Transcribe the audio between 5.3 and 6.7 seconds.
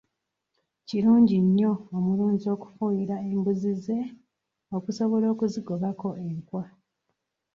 okuzigobako enkwa.